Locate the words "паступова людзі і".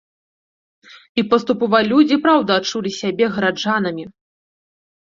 1.35-2.23